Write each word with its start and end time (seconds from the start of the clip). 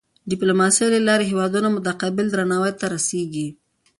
د 0.03 0.03
ډیپلوماسۍ 0.31 0.87
له 0.93 0.99
لارې 1.07 1.25
هېوادونه 1.31 1.67
متقابل 1.77 2.25
درناوي 2.29 2.71
ته 2.79 2.85
رسيږي. 2.95 3.47